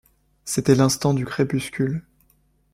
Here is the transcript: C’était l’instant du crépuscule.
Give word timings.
C’était 0.45 0.73
l’instant 0.73 1.13
du 1.13 1.25
crépuscule. 1.25 2.03